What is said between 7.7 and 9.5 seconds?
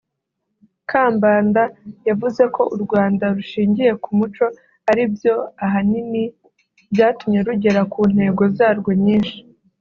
ku ntego zarwo nyinshi